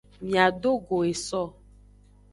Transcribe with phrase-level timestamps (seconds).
[0.29, 1.41] Miadogo eso.